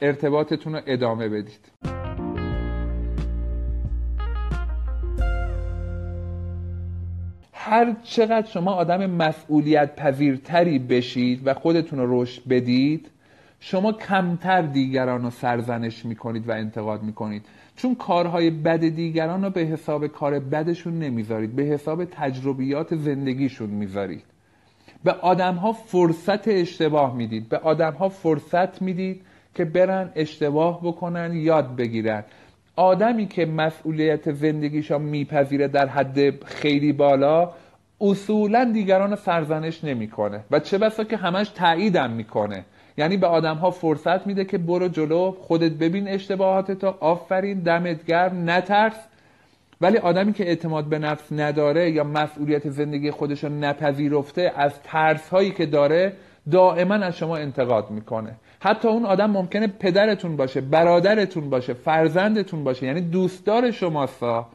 ارتباطتون 0.02 0.74
رو 0.74 0.82
ادامه 0.86 1.30
بدید. 1.30 1.99
هر 7.62 7.96
چقدر 8.04 8.48
شما 8.48 8.72
آدم 8.72 9.06
مسئولیت 9.06 9.96
پذیرتری 9.96 10.80
بشید 10.80 11.48
و 11.48 11.54
خودتون 11.54 12.00
رو 12.00 12.22
رشد 12.22 12.48
بدید 12.50 13.10
شما 13.60 13.92
کمتر 13.92 14.62
دیگران 14.62 15.24
رو 15.24 15.30
سرزنش 15.30 16.06
می‌کنید 16.06 16.50
و 16.50 16.52
انتقاد 16.52 17.04
می‌کنید. 17.04 17.46
چون 17.76 17.96
کارهای 17.96 18.50
بد 18.50 18.80
دیگران 18.80 19.44
رو 19.44 19.50
به 19.50 19.62
حساب 19.62 20.08
کار 20.08 20.40
بدشون 20.40 21.00
نمی‌ذارید 21.00 21.56
به 21.56 21.64
حساب 21.64 22.06
تجربیات 22.06 22.96
زندگیشون 22.96 23.70
می‌ذارید. 23.70 24.24
به 25.04 25.12
آدم 25.12 25.56
ها 25.56 25.72
فرصت 25.72 26.48
اشتباه 26.48 27.16
می‌دید. 27.16 27.50
به 27.50 27.58
آدم 27.58 27.94
ها 27.94 28.10
فرصت 28.10 28.82
می‌دید 28.82 29.22
که 29.56 29.66
برن 29.66 30.12
اشتباه 30.16 30.80
بکنن 30.84 31.36
یاد 31.36 31.76
بگیرن. 31.76 32.24
آدمی 32.80 33.28
که 33.28 33.46
مسئولیت 33.46 34.32
زندگیشا 34.32 34.98
میپذیره 34.98 35.68
در 35.68 35.88
حد 35.88 36.44
خیلی 36.46 36.94
بالا 36.94 37.52
اصولا 38.02 38.72
دیگران 38.74 39.16
سرزنش 39.16 39.84
نمی‌کنه. 39.84 40.40
و 40.52 40.60
چه 40.60 40.78
بسا 40.78 41.04
که 41.04 41.18
همش 41.18 41.50
تاییدم 41.50 42.12
می‌کنه. 42.12 42.66
یعنی 42.98 43.18
به 43.18 43.28
آدم 43.28 43.56
ها 43.56 43.72
فرصت 43.72 44.28
میده 44.28 44.46
که 44.46 44.58
برو 44.58 44.88
جلو 44.88 45.32
خودت 45.32 45.72
ببین 45.72 46.08
اشتباهاتتو 46.08 46.94
آفرین 47.00 47.60
دمت 47.60 48.06
گرم 48.06 48.50
نترس. 48.50 49.08
ولی 49.82 49.98
آدمی 49.98 50.34
که 50.34 50.48
اعتماد 50.48 50.86
به 50.86 51.00
نفس 51.00 51.32
نداره 51.32 51.92
یا 51.92 52.04
مسئولیت 52.04 52.70
زندگی 52.70 53.12
خودش 53.12 53.44
رو 53.44 53.50
نپذیرفته 53.50 54.54
از 54.56 54.74
ترس 54.84 55.30
هایی 55.30 55.52
که 55.52 55.66
داره 55.66 56.14
دائما 56.52 56.96
از 56.96 57.18
شما 57.18 57.38
انتقاد 57.38 57.92
می‌کنه. 57.92 58.36
حتی 58.60 58.88
اون 58.88 59.06
آدم 59.06 59.32
ممکنه 59.32 59.68
پدرتون 59.68 60.36
باشه 60.36 60.62
برادرتون 60.62 61.50
باشه 61.50 61.74
فرزندتون 61.74 62.64
باشه 62.64 62.86
یعنی 62.86 63.02
دوستدار 63.02 63.72
شماستا 63.72 64.48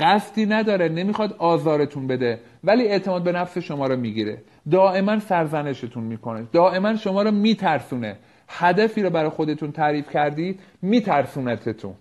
قصدی 0.00 0.46
نداره 0.46 0.88
نمی‌خواد 0.88 1.34
آزارتون 1.38 2.06
بده 2.06 2.40
ولی 2.64 2.88
اعتماد 2.88 3.22
به 3.22 3.32
نفس 3.32 3.58
شما 3.58 3.86
رو 3.86 3.96
می‌گیره. 3.96 4.38
دائما 4.70 5.18
سرزنشتون 5.18 6.04
می‌کنه. 6.04 6.46
دائما 6.52 6.96
شما 6.96 7.22
رو 7.22 7.30
میترسونه. 7.30 8.16
هدفی 8.48 9.02
رو 9.02 9.10
برای 9.10 9.28
خودتون 9.28 9.72
تعریف 9.72 10.10
کردید 10.10 10.60
میترسونتتون. 10.82 11.94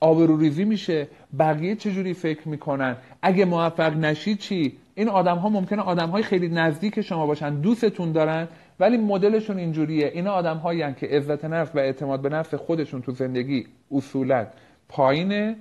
آبروریزی 0.00 0.64
میشه 0.64 1.08
بقیه 1.38 1.76
چجوری 1.76 2.14
فکر 2.14 2.48
می‌کنن؟ 2.48 2.96
اگه 3.22 3.44
موفق 3.44 3.96
نشید 3.96 4.38
چی؟ 4.38 4.76
این 4.94 5.08
آدم 5.08 5.36
ها 5.36 5.48
ممکنه 5.48 5.82
آدم 5.82 6.08
های 6.08 6.22
خیلی 6.22 6.48
نزدیک 6.48 7.00
شما 7.00 7.26
باشن 7.26 7.54
دوستتون 7.60 8.12
دارن 8.12 8.48
ولی 8.80 8.96
مدلشون 8.96 9.58
اینجوریه. 9.58 10.10
اینا 10.14 10.32
آدم 10.32 10.56
هایی 10.56 10.94
که 10.94 11.06
عزت 11.06 11.44
نفس 11.44 11.74
و 11.74 11.78
اعتماد 11.78 12.22
به 12.22 12.28
نفس 12.28 12.54
خودشون 12.54 13.02
تو 13.02 13.12
زندگی 13.12 13.66
اصولا 13.92 14.46
پایینه 14.88 15.56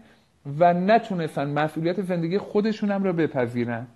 و 0.60 0.74
نتونستن 0.74 1.50
مسئولیت 1.50 2.01
زندگی 2.01 2.38
خودشون 2.38 2.91
هم 2.91 3.03
رو 3.03 3.13
بپذیرن. 3.13 3.88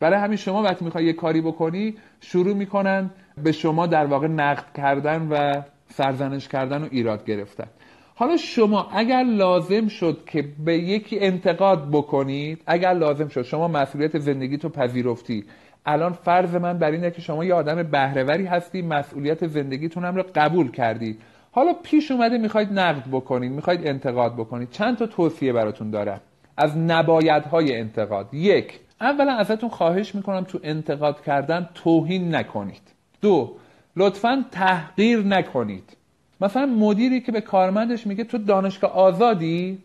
برای 0.00 0.18
همین 0.18 0.36
شما 0.36 0.62
وقتی 0.62 0.84
می‌خوای 0.84 1.04
یه 1.04 1.12
کاری 1.12 1.40
بکنی 1.40 1.94
شروع 2.20 2.54
می‌کنن 2.54 3.10
به 3.44 3.52
شما 3.52 3.86
در 3.86 4.06
واقع 4.06 4.26
نقد 4.26 4.64
کردن 4.76 5.28
و 5.30 5.62
سرزنش 5.88 6.48
کردن 6.48 6.82
و 6.82 6.88
ایراد 6.90 7.24
گرفتن. 7.24 7.66
حالا 8.14 8.36
شما 8.36 8.88
اگر 8.92 9.22
لازم 9.22 9.88
شد 9.88 10.24
که 10.26 10.44
به 10.64 10.78
یکی 10.78 11.20
انتقاد 11.20 11.88
بکنید 11.92 12.62
اگر 12.66 12.92
لازم 12.92 13.28
شد 13.28 13.42
شما 13.42 13.68
مسئولیت 13.68 14.18
زندگی 14.18 14.58
تو 14.58 14.68
پذیرفتی 14.68 15.44
الان 15.86 16.12
فرض 16.12 16.54
من 16.54 16.78
بر 16.78 16.90
اینه 16.90 17.10
که 17.10 17.22
شما 17.22 17.44
یه 17.44 17.54
آدم 17.54 17.82
بهرهوری 17.82 18.46
هستی 18.46 18.82
مسئولیت 18.82 19.46
زندگیتون 19.46 20.04
هم 20.04 20.16
رو 20.16 20.24
قبول 20.34 20.70
کردید 20.70 21.20
حالا 21.52 21.72
پیش 21.82 22.10
اومده 22.10 22.38
می‌خواید 22.38 22.72
نقد 22.72 23.08
بکنید 23.12 23.52
می‌خواید 23.52 23.86
انتقاد 23.86 24.34
بکنید. 24.34 24.70
چند 24.70 24.96
تا 24.96 25.06
توصیه 25.06 25.52
براتون 25.52 25.90
دارم. 25.90 26.20
از 26.56 26.78
نبایدهای 26.78 27.76
انتقاد. 27.76 28.34
یک 28.34 28.80
اولا 29.00 29.32
ازتون 29.32 29.68
خواهش 29.68 30.14
می‌کنم 30.14 30.44
تو 30.44 30.58
انتقاد 30.62 31.22
کردن 31.22 31.68
توهین 31.74 32.34
نکنید. 32.34 32.82
دو 33.22 33.56
لطفا 33.96 34.44
تحقیر 34.52 35.18
نکنید. 35.18 35.96
مثلا 36.40 36.66
مدیری 36.66 37.20
که 37.20 37.32
به 37.32 37.40
کارمندش 37.40 38.06
میگه 38.06 38.24
تو 38.24 38.38
دانشگاه 38.38 38.92
آزادی؟ 38.92 39.78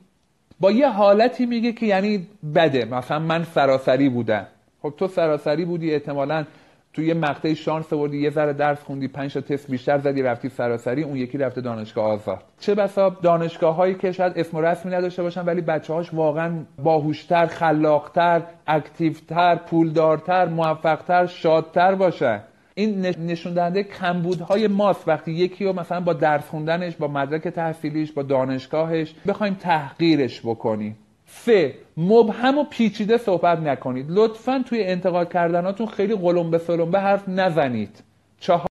با 0.59 0.71
یه 0.71 0.89
حالتی 0.89 1.45
میگه 1.45 1.71
که 1.71 1.85
یعنی 1.85 2.27
بده. 2.55 2.85
مثلا 2.85 3.19
من 3.19 3.43
سراسری 3.43 4.09
بودم. 4.09 4.47
خب 4.81 4.93
تو 4.97 5.07
سراسری 5.07 5.65
بودی 5.65 5.93
احتمالا 5.93 6.45
تو 6.93 7.01
یه 7.03 7.13
مقطعی 7.13 7.55
شانس 7.55 7.93
آوردی 7.93 8.17
یه 8.17 8.29
ذره 8.29 8.53
درس 8.53 8.83
خوندی 8.83 9.07
پنج 9.07 9.33
تا 9.33 9.41
تست 9.41 9.71
بیشتر 9.71 9.97
زدی 9.97 10.21
رفتی 10.21 10.49
سراسری 10.49 11.03
اون 11.03 11.15
یکی 11.15 11.37
رفته 11.37 11.61
دانشگاه 11.61 12.05
آزاد. 12.05 12.43
چه 12.59 12.75
بسا 12.75 13.09
دانشگاه 13.09 13.75
هایی 13.75 13.95
که 13.95 14.11
شاید 14.11 14.33
اسم 14.35 14.57
و 14.57 14.61
رسمی 14.61 14.91
نداشته 14.91 15.23
باشن 15.23 15.45
ولی 15.45 15.61
بچه 15.61 15.93
هاش 15.93 16.13
واقعا 16.13 16.51
باهوشتر 16.83 17.45
خلاقتر 17.45 18.41
اکتیوتر 18.67 19.55
پولدارتر 19.55 20.45
موفقتر 20.45 21.25
شادتر 21.25 21.95
باشن. 21.95 22.41
این 22.75 23.01
نشون 23.01 23.53
دهنده 23.53 23.83
کمبودهای 23.83 24.67
ماست. 24.67 25.07
وقتی 25.07 25.31
یکی 25.31 25.65
رو 25.65 25.73
مثلا 25.73 26.01
با 26.01 26.13
درس 26.13 26.47
خوندنش 26.47 26.95
با 26.95 27.07
مدرک 27.07 27.47
تحصیلیش 27.47 28.11
با 28.11 28.23
دانشگاهش 28.23 29.15
بخوایم 29.27 29.53
تحقیرش 29.53 30.41
بکنیم. 30.41 30.97
سه 31.29 31.73
مبهم 31.97 32.57
و 32.57 32.63
پیچیده 32.63 33.17
صحبت 33.17 33.59
نکنید. 33.59 34.05
لطفا 34.09 34.63
توی 34.67 34.83
انتقاد 34.83 35.33
کردناتون 35.33 35.87
خیلی 35.87 36.15
قلم 36.15 36.51
به 36.51 36.57
سلم 36.57 36.91
به 36.91 36.99
حرف 36.99 37.29
نزنید. 37.29 38.03
چهار 38.39 38.67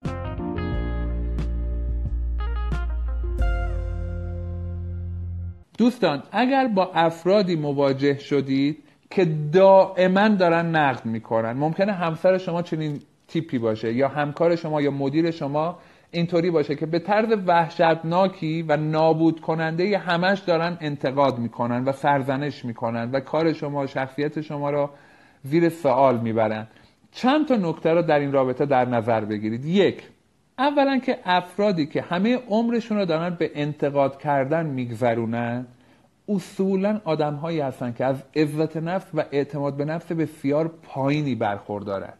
دوستان 5.78 6.24
اگر 6.32 6.68
با 6.68 6.92
افرادی 6.94 7.56
مواجه 7.56 8.20
شدید 8.20 8.84
که 9.10 9.26
دائما 9.54 10.28
دارن 10.28 10.76
نقد 10.76 11.06
می‌کنن 11.06 11.52
ممکنه 11.52 11.92
همسر 11.92 12.38
شما 12.38 12.62
چنین 12.62 13.02
تیپی 13.28 13.58
باشه 13.58 13.94
یا 13.94 14.08
همکار 14.08 14.56
شما 14.56 14.82
یا 14.82 14.92
مدیر 14.92 15.32
شما 15.32 15.80
اینطوری 16.12 16.52
باشه 16.52 16.76
که 16.76 16.86
به 16.86 17.00
طرز 17.00 17.38
وحشتناکی 17.48 18.62
و 18.62 18.78
نابود 18.78 19.42
کننده 19.42 19.98
همش 19.98 20.40
دارن 20.40 20.78
انتقاد 20.82 21.40
می‌کنن 21.40 21.84
و 21.84 21.92
سرزنش 21.92 22.66
می‌کنن 22.66 23.12
و 23.12 23.20
کار 23.20 23.54
شما 23.54 23.86
شخصیت 23.86 24.42
شما 24.42 24.70
را 24.70 24.90
زیر 25.44 25.70
سوال 25.70 26.20
می‌برن. 26.20 26.68
چند 27.12 27.48
تا 27.48 27.56
نکته 27.56 27.94
رو 27.94 28.02
در 28.02 28.20
این 28.20 28.32
رابطه 28.32 28.66
در 28.66 28.86
نظر 28.86 29.26
بگیرید. 29.26 29.66
یک 29.66 30.04
اولا 30.60 30.98
که 30.98 31.20
افرادی 31.26 31.86
که 31.86 32.02
همه 32.02 32.36
عمرشون 32.36 32.98
رو 32.98 33.06
دارن 33.06 33.30
به 33.30 33.52
انتقاد 33.56 34.20
کردن 34.20 34.66
میگذرونن 34.66 35.66
اصولا 36.30 37.02
آدم 37.04 37.34
هایی 37.34 37.60
هستن 37.60 37.94
که 37.94 38.06
از 38.06 38.24
عزت 38.36 38.78
نفس 38.78 39.08
و 39.14 39.24
اعتماد 39.32 39.78
به 39.78 39.86
نفس 39.86 40.12
بسیار 40.12 40.68
پایینی 40.68 41.36
برخوردارن. 41.36 42.14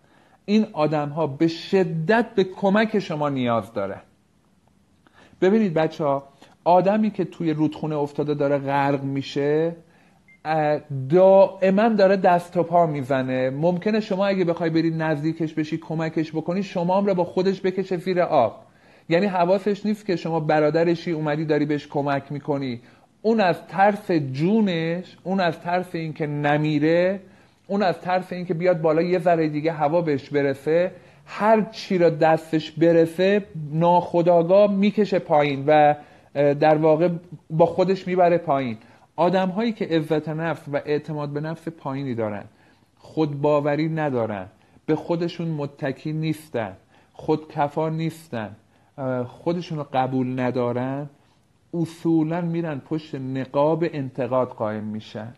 این 0.50 0.68
آدم 0.74 1.10
ها 1.10 1.28
به 1.28 1.48
شدت 1.48 2.26
به 2.36 2.44
کمک 2.44 3.00
شما 3.00 3.30
نیاز 3.30 3.74
داره. 3.74 4.02
ببینید 5.42 5.74
بچه 5.74 6.04
ها 6.04 6.24
آدمی 6.64 7.12
که 7.12 7.26
توی 7.26 7.54
رودخونه 7.54 7.98
افتاده 7.98 8.34
داره 8.34 8.58
غرق 8.58 9.04
میشه 9.04 9.76
دائما 11.10 11.90
داره 11.90 12.18
دست 12.18 12.58
و 12.58 12.64
پا 12.64 12.86
می‌زنه. 12.86 13.50
ممکنه 13.50 14.00
شما 14.00 14.26
اگه 14.26 14.46
بخوای 14.46 14.70
بری 14.70 14.90
نزدیکش 14.90 15.54
بشی 15.54 15.78
کمکش 15.78 16.32
بکنی 16.32 16.64
شما 16.64 16.98
هم 16.98 17.06
رو 17.06 17.14
با 17.14 17.24
خودش 17.24 17.62
بکشه 17.62 17.98
زیر 17.98 18.22
آب. 18.22 18.66
یعنی 19.10 19.26
حواسش 19.26 19.86
نیست 19.86 20.06
که 20.06 20.16
شما 20.16 20.40
برادرشی 20.40 21.12
اومدی 21.12 21.46
داری 21.46 21.66
بهش 21.66 21.88
کمک 21.88 22.32
می‌کنی. 22.32 22.82
اون 23.22 23.42
از 23.42 23.68
ترس 23.68 24.12
جونش 24.12 25.18
اون 25.24 25.40
از 25.40 25.60
ترس 25.60 25.96
اینکه 25.96 26.28
نمیره 26.28 27.20
اون 27.68 27.84
از 27.84 28.00
ترس 28.00 28.34
اینکه 28.34 28.54
بیاد 28.54 28.82
بالا 28.82 29.02
یه 29.02 29.20
ذره 29.20 29.50
دیگه 29.50 29.72
هوا 29.72 30.02
بهش 30.02 30.30
برسه 30.30 30.92
هر 31.26 31.62
چی 31.62 31.98
را 31.98 32.10
دستش 32.10 32.72
برسه 32.72 33.46
ناخداگاه 33.72 34.72
می‌کشه 34.72 35.20
پایین 35.20 35.64
و 35.68 35.96
در 36.34 36.78
واقع 36.78 37.10
با 37.50 37.66
خودش 37.66 38.08
می‌بره 38.08 38.38
پایین. 38.38 38.78
آدم 39.16 39.50
هایی 39.50 39.72
که 39.72 39.86
عزت 39.86 40.30
نفس 40.30 40.62
و 40.74 40.82
اعتماد 40.86 41.30
به 41.30 41.42
نفس 41.42 41.68
پایینی 41.68 42.16
دارن 42.16 42.44
خودباوری 42.98 43.90
ندارن 43.90 44.48
به 44.86 44.96
خودشون 44.96 45.48
متکی 45.48 46.14
نیستن 46.14 46.78
خودکفا 47.14 47.90
نیستن 47.90 48.56
خودشون 49.28 49.78
رو 49.78 49.86
قبول 49.94 50.40
ندارن 50.40 51.10
اصولا 51.74 52.42
میرن 52.42 52.80
پشت 52.80 53.16
نقاب 53.16 53.84
انتقاد 53.94 54.48
قائم 54.48 54.84
میشن. 54.84 55.34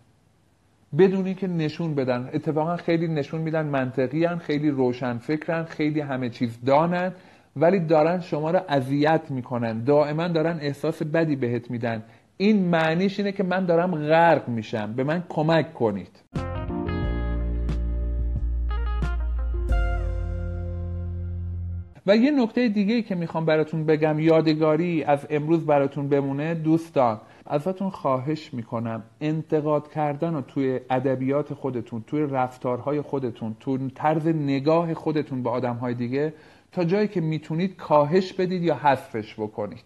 بدون 0.97 1.25
اینکه 1.25 1.47
نشون 1.47 1.95
بدن. 1.95 2.29
اتفاقا 2.33 2.77
خیلی 2.77 3.07
نشون 3.07 3.41
میدن 3.41 3.65
منطقی 3.65 4.25
هن، 4.25 4.37
خیلی 4.37 4.69
روشن 4.69 5.17
فکرن 5.17 5.63
خیلی 5.63 5.99
همه 5.99 6.29
چیز 6.29 6.59
دانن 6.65 7.11
ولی 7.55 7.79
دارن 7.79 8.19
شما 8.19 8.51
رو 8.51 8.59
اذیت 8.69 9.21
می‌کنن. 9.29 9.83
دائما 9.83 10.27
دارن 10.27 10.57
احساس 10.61 11.03
بدی 11.03 11.35
بهت 11.35 11.71
میدن. 11.71 12.03
این 12.37 12.65
معنیش 12.65 13.19
اینه 13.19 13.31
که 13.31 13.43
من 13.43 13.65
دارم 13.65 13.95
غرق 13.95 14.47
میشم. 14.47 14.93
به 14.93 15.03
من 15.03 15.23
کمک 15.29 15.73
کنید. 15.73 16.23
و 22.07 22.15
یه 22.15 22.31
نکته 22.31 22.67
دیگه 22.67 23.01
که 23.01 23.15
می‌خوام 23.15 23.45
براتون 23.45 23.85
بگم 23.85 24.19
یادگاری 24.19 25.03
از 25.03 25.27
امروز 25.29 25.65
براتون 25.65 26.09
بمونه 26.09 26.53
دوستان. 26.53 27.21
ازتون 27.49 27.89
خواهش 27.89 28.53
می‌کنم 28.53 29.03
انتقاد 29.21 29.91
کردن 29.91 30.33
رو 30.33 30.41
توی 30.41 30.79
ادبیات 30.89 31.53
خودتون 31.53 32.03
توی 32.07 32.21
رفتارهای 32.21 33.01
خودتون 33.01 33.55
توی 33.59 33.91
طرز 33.95 34.27
نگاه 34.27 34.93
خودتون 34.93 35.43
به 35.43 35.49
آدمهای 35.49 35.93
دیگه 35.93 36.33
تا 36.71 36.83
جایی 36.83 37.07
که 37.07 37.21
می‌تونید 37.21 37.75
کاهش 37.75 38.33
بدید 38.33 38.63
یا 38.63 38.75
حذفش 38.75 39.33
بکنید. 39.33 39.83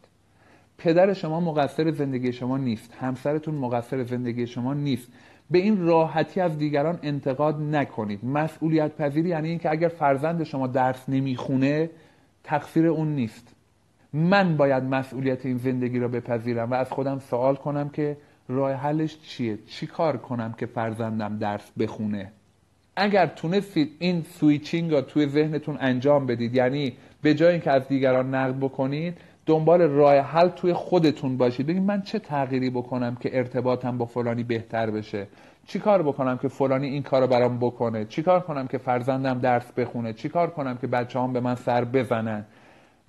پدر 0.77 1.13
شما 1.13 1.39
مقصر 1.39 1.91
زندگی 1.91 2.33
شما 2.33 2.57
نیست 2.57 2.93
همسرتون 2.99 3.55
مقصر 3.55 4.03
زندگی 4.03 4.47
شما 4.47 4.73
نیست. 4.73 5.07
به 5.51 5.59
این 5.59 5.85
راحتی 5.85 6.39
از 6.41 6.57
دیگران 6.57 6.99
انتقاد 7.03 7.61
نکنید. 7.61 8.25
مسئولیت 8.25 8.95
پذیری 8.95 9.29
یعنی 9.29 9.49
اینکه 9.49 9.71
اگر 9.71 9.87
فرزند 9.87 10.43
شما 10.43 10.67
درس 10.67 11.09
نمی‌خونه 11.09 11.89
تقصیر 12.43 12.87
اون 12.87 13.15
نیست. 13.15 13.52
من 14.13 14.57
باید 14.57 14.83
مسئولیت 14.83 15.45
این 15.45 15.57
زندگی 15.57 15.99
را 15.99 16.07
بپذیرم 16.07 16.71
و 16.71 16.73
از 16.73 16.91
خودم 16.91 17.19
سوال 17.19 17.55
کنم 17.55 17.89
که 17.89 18.17
راه 18.47 18.73
حلش 18.73 19.17
چیه؟ 19.21 19.57
چی 19.67 19.87
کار 19.87 20.17
کنم 20.17 20.53
که 20.57 20.65
فرزندم 20.65 21.37
درس 21.37 21.71
بخونه؟ 21.79 22.31
اگر 22.95 23.25
تونستید 23.25 23.91
این 23.99 24.21
سویچینگ 24.21 24.91
را 24.91 25.01
توی 25.01 25.27
ذهنتون 25.27 25.77
انجام 25.79 26.25
بدید 26.25 26.55
یعنی 26.55 26.93
به 27.21 27.33
جای 27.33 27.51
اینکه 27.51 27.71
از 27.71 27.87
دیگران 27.87 28.35
نقد 28.35 28.55
بکنید 28.59 29.17
دنبال 29.45 29.81
راه 29.81 30.15
حل 30.15 30.47
توی 30.47 30.73
خودتون 30.73 31.37
باشید. 31.37 31.67
بگید 31.67 31.83
من 31.83 32.01
چه 32.01 32.19
تغییری 32.19 32.69
بکنم 32.69 33.15
که 33.15 33.37
ارتباطم 33.37 33.97
با 33.97 34.05
فلانی 34.05 34.43
بهتر 34.43 34.91
بشه؟ 34.91 35.27
چی 35.67 35.79
کار 35.79 36.03
بکنم 36.03 36.37
که 36.37 36.47
فلانی 36.47 36.87
این 36.87 37.03
کار 37.03 37.21
رو 37.21 37.27
برام 37.27 37.59
بکنه؟ 37.59 38.05
چی 38.05 38.23
کار 38.23 38.39
کنم 38.39 38.67
که 38.67 38.77
فرزندم 38.77 39.39
درس 39.39 39.71
بخونه؟ 39.71 40.13
چی 40.13 40.29
کار 40.29 40.49
کنم 40.49 40.77
که 40.77 40.87
بچه 40.87 41.19
هم 41.19 41.33
به 41.33 41.39
من 41.39 41.55
سر 41.55 41.85
بزنن؟ 41.85 42.45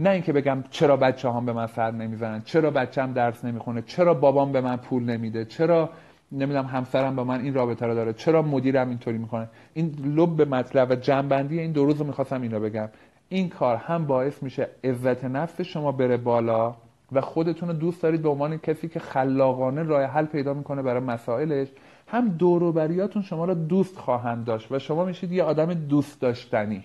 نه 0.00 0.10
اینکه 0.10 0.32
بگم 0.32 0.64
چرا 0.70 0.96
بچه 0.96 1.30
هم 1.30 1.46
به 1.46 1.52
من 1.52 1.66
سر 1.66 1.90
نمی‌زنن 1.90 2.42
چرا 2.44 2.70
بچم 2.70 3.12
درس 3.12 3.44
نمی‌خونه 3.44 3.82
چرا 3.82 4.14
بابام 4.14 4.52
به 4.52 4.60
من 4.60 4.76
پول 4.76 5.02
نمیده 5.02 5.44
چرا 5.44 5.90
نمی‌دونم 6.32 6.66
همسرم 6.66 7.16
با 7.16 7.24
من 7.24 7.40
این 7.40 7.54
رابطه 7.54 7.86
رو 7.86 7.94
داره 7.94 8.12
چرا 8.12 8.42
مدیرم 8.42 8.88
اینطوری 8.88 9.18
می‌کنه. 9.18 9.48
این 9.74 9.94
لب 10.16 10.36
به 10.36 10.44
مطلب 10.44 10.90
و 10.90 10.94
جنبندی 10.94 11.60
این 11.60 11.72
دو 11.72 11.84
روز 11.84 11.96
رو 11.96 12.06
می‌خواستم 12.06 12.42
این 12.42 12.50
رو 12.50 12.60
بگم. 12.60 12.88
این 13.28 13.48
کار 13.48 13.76
هم 13.76 14.06
باعث 14.06 14.42
میشه 14.42 14.68
عزت 14.84 15.24
نفس 15.24 15.60
شما 15.60 15.92
بره 15.92 16.16
بالا 16.16 16.74
و 17.12 17.20
خودتون 17.20 17.68
رو 17.68 17.74
دوست 17.74 18.02
دارید 18.02 18.22
به 18.22 18.28
عنوان 18.28 18.58
کسی 18.58 18.88
که 18.88 19.00
خلاقانه 19.00 19.82
راه 19.82 20.04
حل 20.04 20.24
پیدا 20.24 20.54
می‌کنه 20.54 20.82
برای 20.82 21.00
مسائلش 21.00 21.68
هم 22.06 22.28
دوروبریاتون 22.28 23.22
شما 23.22 23.44
را 23.44 23.54
دوست 23.54 23.98
خواهند 23.98 24.44
داشت 24.44 24.72
و 24.72 24.78
شما 24.78 25.04
میشید 25.04 25.32
یه 25.32 25.42
آدم 25.42 25.74
دوست 25.74 26.20
داشتنی. 26.20 26.84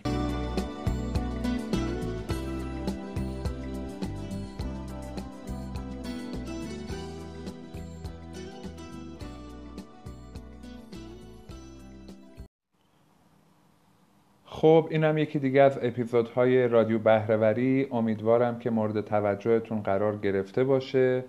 خب 14.62 14.88
اینم 14.92 15.18
یکی 15.18 15.40
دیگه 15.40 15.62
از 15.62 15.80
اپیزودهای 15.82 16.68
رادیو 16.68 17.00
بهرهوری. 17.00 17.88
امیدوارم 17.92 18.60
که 18.60 18.70
مورد 18.70 19.02
توجهتون 19.02 19.82
قرار 19.82 20.18
گرفته 20.18 20.64
باشه 20.64 21.24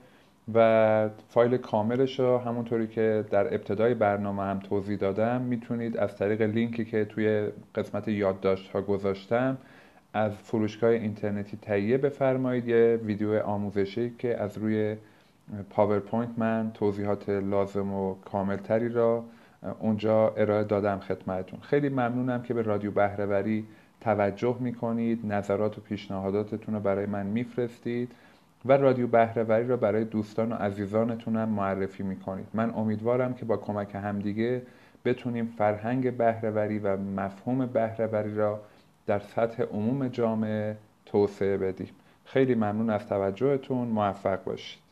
و 0.54 1.08
فایل 1.28 1.56
کاملش 1.56 2.20
رو 2.20 2.38
همونطوری 2.38 2.86
که 2.86 3.24
در 3.30 3.54
ابتدای 3.54 3.94
برنامه 3.94 4.42
هم 4.42 4.58
توضیح 4.58 4.96
دادم 4.96 5.40
می‌تونید 5.40 5.96
از 5.96 6.16
طریق 6.16 6.42
لینکی 6.42 6.84
که 6.84 7.04
توی 7.04 7.48
قسمت 7.74 8.08
یادداشت 8.08 8.70
ها 8.70 8.82
گذاشتم 8.82 9.58
از 10.12 10.32
فروشگاه 10.32 10.90
اینترنتی 10.90 11.56
تهیه 11.62 11.98
بفرمایید. 11.98 12.68
یه 12.68 13.00
ویدیو 13.04 13.38
آموزشی 13.38 14.12
که 14.18 14.42
از 14.42 14.58
روی 14.58 14.96
پاورپوینت 15.70 16.30
من 16.36 16.70
توضیحات 16.74 17.28
لازم 17.28 17.92
و 17.92 18.14
کاملتری 18.14 18.88
را 18.88 19.24
اونجا 19.80 20.28
ارائه 20.36 20.64
دادم 20.64 20.98
خدمتون 20.98 21.60
خیلی 21.60 21.88
ممنونم 21.88 22.42
که 22.42 22.54
به 22.54 22.62
رادیو 22.62 22.90
بهرهوری 22.90 23.66
توجه 24.00 24.56
می‌کنید 24.60 25.32
نظرات 25.32 25.78
و 25.78 25.80
پیشنهاداتتون 25.80 26.74
رو 26.74 26.80
برای 26.80 27.06
من 27.06 27.26
میفرستید 27.26 28.12
و 28.64 28.72
رادیو 28.72 29.06
بهرهوری 29.06 29.66
را 29.66 29.76
برای 29.76 30.04
دوستان 30.04 30.52
و 30.52 30.54
عزیزانتونم 30.54 31.48
معرفی 31.48 32.02
می‌کنید. 32.02 32.46
من 32.54 32.74
امیدوارم 32.74 33.34
که 33.34 33.44
با 33.44 33.56
کمک 33.56 33.94
همدیگه 33.94 34.62
بتونیم 35.04 35.54
فرهنگ 35.58 36.16
بهرهوری 36.16 36.78
و 36.78 36.96
مفهوم 36.96 37.66
بهرهوری 37.66 38.34
را 38.34 38.60
در 39.06 39.18
سطح 39.18 39.62
عموم 39.62 40.08
جامعه 40.08 40.76
توسعه 41.06 41.56
بدیم. 41.56 41.88
خیلی 42.24 42.54
ممنون 42.54 42.90
از 42.90 43.06
توجهتون. 43.06 43.88
موفق 43.88 44.44
باشید. 44.44 44.89